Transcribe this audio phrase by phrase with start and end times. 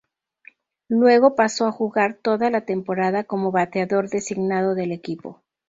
[0.89, 5.43] Luego pasó a jugar toda la temporada como bateador designado del equipo.